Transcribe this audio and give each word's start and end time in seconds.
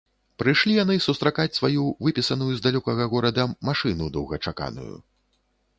Прыйшлі 0.43 0.71
яны 0.83 0.95
сустракаць 1.07 1.53
сваю, 1.59 1.83
выпісаную 2.07 2.49
з 2.55 2.59
далёкага 2.67 3.03
горада, 3.13 3.43
машыну 3.69 4.05
доўгачаканую. 4.19 4.93